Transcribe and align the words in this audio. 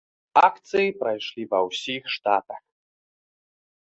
Акцыі 0.47 0.95
прайшлі 1.03 1.43
ва 1.53 1.59
ўсіх 1.67 2.03
штатах. 2.17 2.61